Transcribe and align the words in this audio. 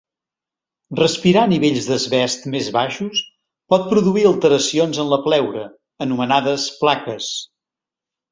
Respirar 0.99 1.41
nivells 1.49 1.89
d'asbest 1.89 2.47
més 2.55 2.69
baixos 2.77 3.21
pot 3.73 3.85
produir 3.91 4.25
alteracions 4.29 5.01
en 5.03 5.13
la 5.13 5.21
pleura, 5.27 5.67
anomenades 6.07 6.65
plaques. 6.81 7.29